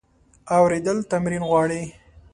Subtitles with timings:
[0.57, 1.83] اورېدل تمرین غواړي.